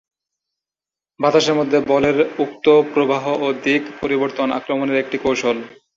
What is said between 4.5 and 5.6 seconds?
আক্রমনের একটি কৌশল।